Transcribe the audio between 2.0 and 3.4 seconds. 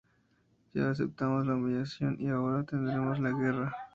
y ahora tendremos la